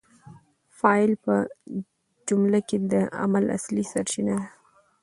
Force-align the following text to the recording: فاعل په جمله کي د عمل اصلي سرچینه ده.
فاعل 0.77 1.11
په 1.23 1.35
جمله 2.27 2.59
کي 2.67 2.77
د 2.91 2.93
عمل 3.21 3.45
اصلي 3.57 3.83
سرچینه 3.91 4.33
ده. 4.39 4.47